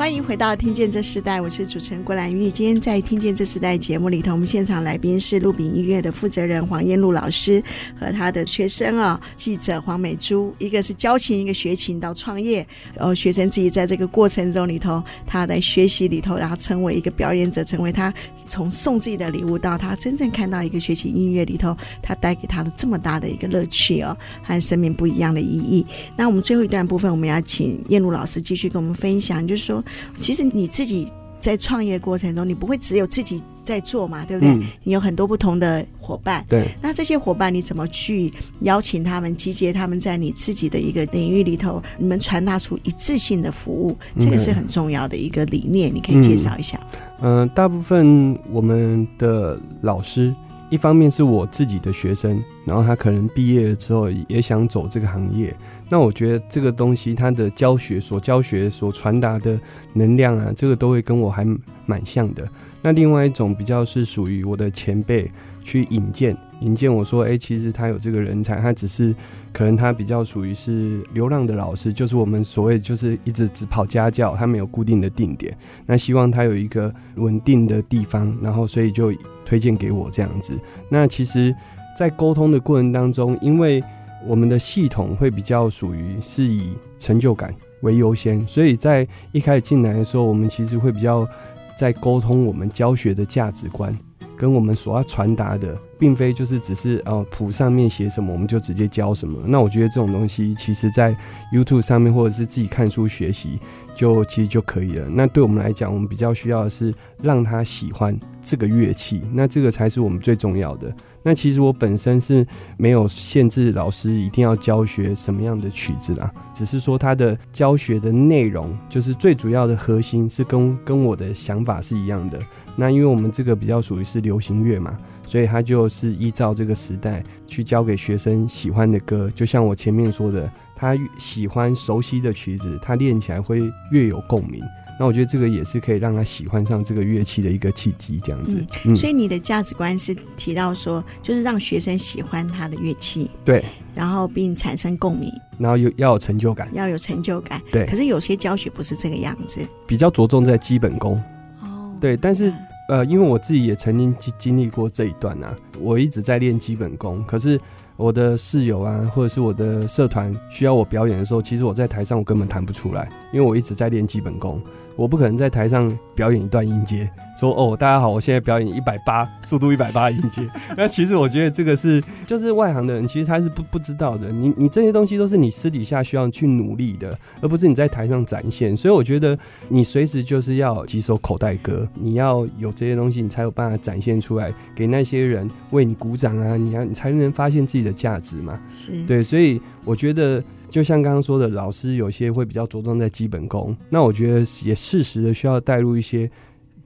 [0.04, 2.50] 欢迎回到《听见这时代》，我是主持人郭兰玉。
[2.50, 7.62] 今天在《听见这时代》节目里头，我们现场来宾是鹿鼎音乐的负责人黄燕露老师
[7.98, 10.54] 和他的学生啊、记者黄美珠。
[10.58, 12.66] 一个是教琴，一个学琴到创业。
[12.96, 18.12] 呃，学生自己在这个过程中里头，他在学习里头，然后成为一个表演者，成为他
[18.46, 25.86] 从送自己的礼物到他真正看到一个学习音乐里头，他带给他的这么大的一个乐趣哦，和生命不一样的意义。
[26.14, 29.82] 那我们最后一段部分，我们要请燕露老师继续跟我们分享，就是说。
[30.16, 34.54] 其实你自己在创业过程中，你不会只有自己在做嘛，对不对？
[34.54, 36.44] 嗯、你有很多不同的伙伴。
[36.48, 36.68] 对。
[36.80, 45.92] 那这些伙伴你怎么去邀请他们，集结他们在你自己的一个领域里头，你们传达出一致性的服务，这个是很重要的一个理念。
[45.92, 46.80] 嗯、你可以介绍一下。
[47.20, 50.34] 嗯、呃，大部分我们的老师，
[50.70, 55.54] 一方面是我自己的学生，然后他可能毕业了之后也想走这个行业。
[55.88, 59.58] 那我觉得这个东西，他的教学所教学所传达的
[59.92, 61.46] 能量啊，这个都会跟我还
[61.86, 62.48] 蛮像的。
[62.82, 65.30] 那另外一种比较是属于我的前辈
[65.62, 69.14] 去引荐，引荐我说，哎、其实他有这个人才，他只是
[69.52, 75.56] 可能他比较属于是流浪的老师，就是我们所谓就是一直只跑家教，他没有固定的定点。
[75.84, 79.12] 那希望他有一个稳定的地方，然后所以就
[79.44, 80.58] 推荐给我这样子。
[80.88, 81.54] 那其实，
[81.96, 83.82] 在沟通的过程当中，因为
[84.26, 91.28] 我们的系统会比较属于是以成就感为优先，所以在一开始进来的时候，我们其实会比较
[91.76, 93.94] 在沟通我们教学的价值观，
[94.34, 99.40] 跟我们所要传达的，并非就是只是哦谱上面写什么我们就直接教什么。
[99.46, 101.16] 那我觉得这种东西，其实在
[101.50, 103.58] YouTube 上面或者是自己看书学习，
[103.94, 105.08] 就其实就可以了。
[105.08, 106.92] 那对我们来讲，我们比较需要的是
[107.22, 110.94] 让他喜欢这个乐器，那这个才是我们最重要的。
[111.22, 112.46] 那其实我本身是
[112.76, 122.38] 没有限制老师一定要教学什么样的曲子啦，只是说他的教学的内容，就是最主要的核心是跟跟我的想法是一样的。
[122.76, 124.94] 那因为我们这个比较属于是流行乐嘛，
[125.34, 134.62] 所以他就是依照这个时代去教给学生喜欢的歌，就像我前面说的，他喜欢熟悉的曲子，他练起来会越有共鸣。
[134.96, 138.58] 那我觉得这个也是可以让他喜欢上这个乐器的一个契机，这样子。
[138.84, 145.28] 嗯，嗯，所以你的价值观是提到说，就是让学生喜欢他的乐器，对，然后并产生共鸣，
[145.58, 147.84] 然后有要有成就感，要有成就感，对。
[147.86, 151.20] 可是有些教学不是这个样子，比较着重在基本功。
[151.60, 152.54] 哦，对，但是
[152.88, 157.60] 呃，因为我自己也曾经经经历过这一段啊，我一直在练基本功，可是。
[157.96, 164.60] 我的室友啊，或者是我的社团需要我表演的时候，其实我在台上我根本弹不出来，因为我一直在练基本功，
[164.96, 170.48] 我不可能在台上表演一段音阶，说哦，大家好，我现在表演一百八，速度一百八音阶。
[170.76, 174.30] 那其实我觉得这个是，就是外行的人其实他是不不知道的。
[174.30, 178.76] 你你这些东西都是你私底下需要去努力的，而不是你在台上展现。
[178.76, 179.36] 所以我觉得
[179.68, 188.60] 你随时就是要几首口袋歌，你要有这些东西，你才有办法展现出来给那些人为你鼓掌啊，你要你才能发现自己的价值嘛。
[188.68, 190.42] 是对，所以我觉得。
[190.70, 196.28] 就像刚刚说的，老师有些会比较着重在基本功，那我觉得也适时的需要带入一些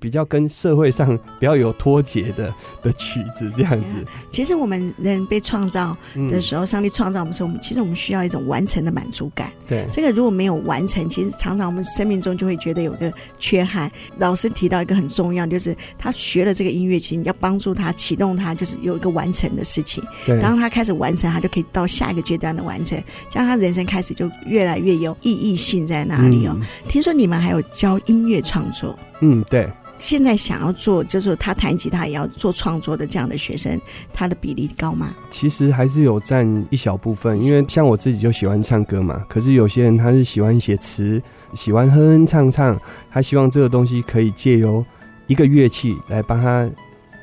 [0.01, 4.05] 比较跟社会上比较有脱节的的曲子这样子。
[4.31, 5.97] 其实我们人被创造
[6.31, 9.51] 的时候，嗯、上帝创造我们时候，我们其实我们需要一种完成的满足感。
[9.67, 13.91] 对，这个如果没有完成，其实常常我们生命中就会觉得有个缺憾。
[14.19, 20.03] 老师提到一个很重要，就是他学了这个音乐，其实你要帮助他启动他，就是有一个完成的事情。
[20.27, 26.57] 对，当他开始完成，他就可以到下一个阶段的完成，这样他人生开始就越来越有意义性在哪里哦。
[26.59, 29.69] 嗯、听说你们还有教音乐创作，嗯，对。
[30.01, 33.81] 现在想要做，就是他弹吉他也要做创作的这样的学生，
[34.13, 35.13] 他的比例高吗？
[35.29, 39.25] 其实还是有占一小部分，因为像我自己就喜欢唱歌嘛。
[39.29, 41.21] 可是有些人他是喜欢写词，
[41.53, 44.87] 喜欢哼哼唱唱，他希望这个东西可以借由
[45.27, 46.71] 一个乐器来帮他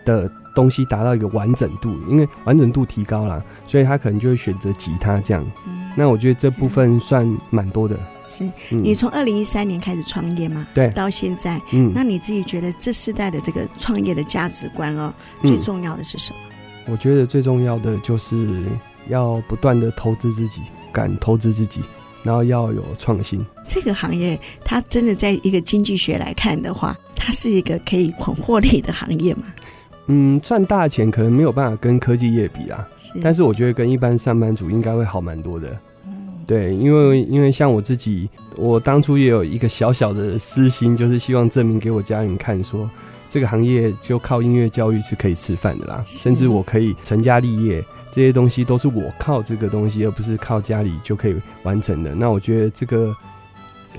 [0.03, 5.41] 的东西达到一个完整度，因为完整度提高了，所以他可能就会选择吉他这样。
[5.65, 7.97] 嗯、那我觉得这部分算蛮多的。
[8.27, 10.67] 是你从二零一三年开始创业吗？
[10.73, 16.39] 对，到现在，嗯，那你自己觉得这世代的这个创业的价值观哦，最重要的是什么？
[16.87, 18.65] 嗯，我觉得最重要的就是
[19.07, 20.61] 要不断的投资自己，
[20.91, 21.81] 敢投资自己，
[22.23, 23.45] 然后要有创新。
[23.67, 29.43] 这个行业，它真的在一个经济学来看的话，它是一个可以很获利的行业吗？
[30.07, 35.75] 嗯，赚大钱可能没有办法跟科技业比啊，是，但是我觉得跟一般上班族应该会好蛮多的。
[36.45, 42.89] 对，因为因为像我自己，我当初也有一个小小的私心，就是希望证明给我家人看说，说
[43.27, 52.13] 这个行业就靠音乐教育是可以吃饭的啦，甚至我可以成家立业，这些东西都是我靠这个东西，而不是靠家里就可以完成的。
[52.13, 53.15] 那我觉得这个。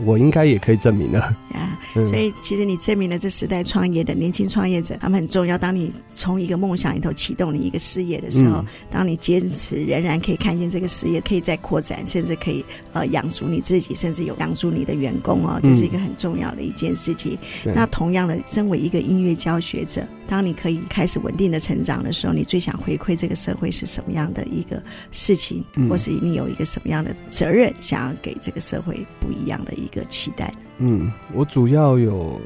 [0.05, 1.19] 我应该也可以证明了
[1.55, 5.57] 呀，所以其实你证明了这时代创业的年轻创业者，他们很重要。
[5.57, 17.39] 当你从一个梦想里头启动你一个事业的时候，嗯、当你坚持仍然可以看见这个事业可以再扩展，甚至可以呃养足你自己，甚至有养足你的员工哦，这是一个很重要的一件事情。
[17.65, 20.07] 嗯、那同样的，身为一个音乐教学者。
[20.29, 30.59] 当你可以开始稳定的成长的时候，你最想回馈这个社会是什么样的一个事情，嗯、或是你有一个什么样的责任，想要给这个社会不一样的一个期待呢？
[30.79, 32.41] 嗯，我主要有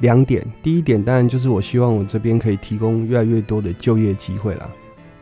[0.00, 4.70] 两点，第一点当然就是我希望我这边可以提供越来越多的就业机会啦，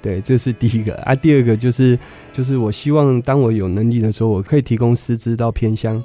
[0.03, 1.14] 对，这是第一个啊。
[1.14, 1.99] 第二个就是
[2.32, 6.03] 就是我希望当我有能力的时候，我可以提供师资到偏乡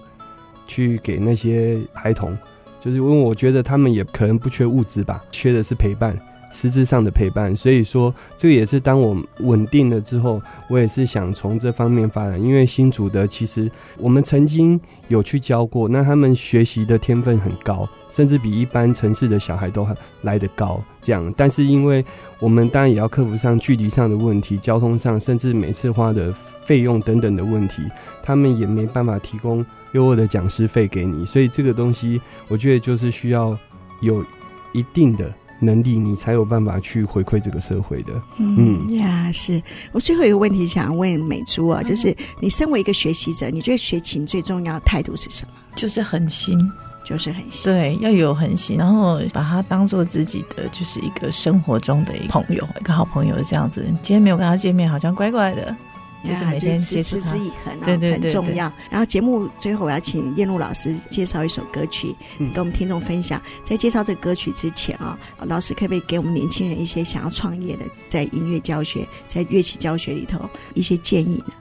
[0.67, 2.37] 去给那些孩童。
[2.81, 6.19] 就是因为我觉得他们也可能不缺物资吧，缺的是陪伴，
[6.51, 7.55] 实质上的陪伴。
[7.55, 12.41] 所以说，这个也是当我稳定了之后，我也是想从这方面发展。
[12.41, 13.69] 因为新竹的其实
[13.99, 20.83] 我们曾经有去教过，那他们学习的天分很高，甚至比一般城市的小孩都还来得高。
[21.03, 22.03] 这样，但是因为
[22.39, 27.83] 我们当然也要克服上距离上的问题、交通上，甚至每次花的费用等等的问题，
[28.23, 29.63] 他们也没办法提供。
[29.93, 33.57] 优渥的讲师费给你，所以这个东西我觉得就是需要
[34.01, 34.23] 有
[34.71, 38.13] 一定的能力，你才有办法去回馈这个社会的。
[38.39, 39.61] 嗯，嗯呀，是
[39.91, 45.53] 我最后一个问题想问美珠啊，就是你身为一个学习者，你觉得学琴最重要的态度是什么？
[45.75, 46.57] 就是恒心，
[47.03, 47.71] 就是恒心。
[47.71, 53.83] 对，要有恒心，然后把它当做自己的，就是一个生活中的一个朋友，一个好朋友这样子。
[54.01, 55.75] 今天没有跟他见面，好像怪怪的。
[56.23, 58.71] 就是每天持持之以恒，对对，很重要。
[58.89, 63.41] 然后节目最后，我要请燕露老师介绍一首歌曲，跟我们听众分享。
[63.63, 65.17] 在介绍这个歌曲之前啊，
[65.47, 70.39] 老师可不可以给我们年轻人一些想要创业的，在音乐教学、在乐器教学里头
[70.73, 71.53] 一些建议呢？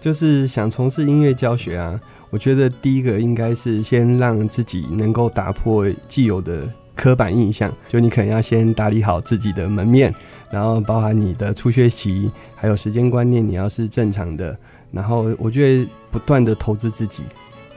[0.00, 1.98] 就是想从事音乐教学啊，
[2.30, 10.14] 我觉得第一个应该是先让自己能够打破既有的刻板印象，就你可能要先打理好自己的门面。
[10.50, 14.56] 然后包含你的初学习，还有时间观念，你要是正常的。
[14.90, 17.22] 然后我觉得不断的投资自己，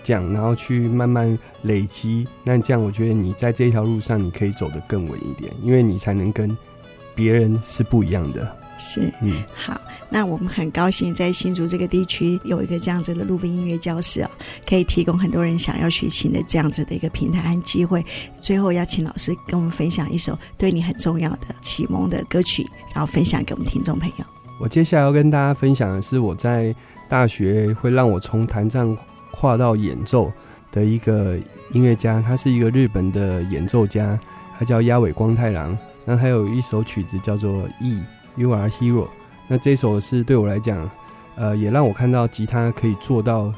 [0.04, 2.28] 这样，然后去慢慢累积。
[2.44, 6.56] 那这样，我觉得你在这条路上，你可以走得更稳一点，因为你才能跟
[7.16, 8.57] 别人是不一样的。
[8.78, 9.80] 是，嗯，好。
[10.10, 14.32] 那我们很高兴在新竹这个地区有一个这样子的路边音乐教室啊，
[14.66, 18.06] 可以提供很多人想要学琴的这样子的一个平台和机会。
[18.40, 24.26] 最后要请老师跟我们分享一首对你很重要的启蒙的歌曲，然后分享给我们听众朋友。
[24.60, 26.74] 我接下来要跟大家分享的是我在
[27.10, 28.98] 大学会让我从弹唱
[29.32, 30.32] 跨到演奏
[30.72, 31.38] 的一个
[31.74, 34.18] 音乐家，他是一个日本的演奏家，
[34.58, 35.78] 他叫鸭尾光太郎。
[36.06, 38.02] 那他有一首曲子叫做《E
[38.38, 39.06] You Are Hero》。
[39.48, 40.90] 那这首是对我来讲，
[41.36, 43.54] 呃，也让我看到吉他可以做到，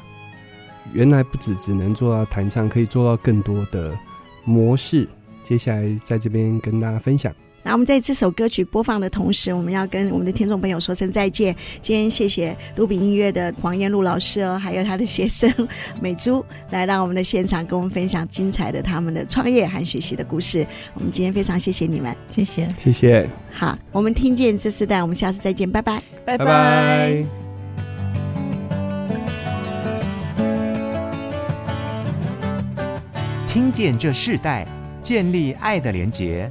[0.92, 3.96] 原来不只只能做到弹唱，可以做到更多的
[4.44, 5.08] 模式。
[5.42, 7.32] 接下来在这边跟大家分享。
[7.62, 11.54] 那我们在这首歌曲播放的同时，我们要跟我们的听众朋友说声再见。
[11.82, 15.52] 今天谢谢卢比音乐的黄燕露老师哦，还有他的学生
[16.00, 20.66] 美珠来到我们的现场，跟我们分享精彩的他们的创业和学习的故事。
[20.94, 23.28] 我们今天非常谢谢你们，谢谢，谢谢。
[23.52, 26.44] 好，我们听见这世代，我们下次再见，拜拜，拜拜。
[26.44, 27.24] 拜拜。
[33.46, 34.66] 听见这世代，
[35.02, 36.50] 建立爱的连结。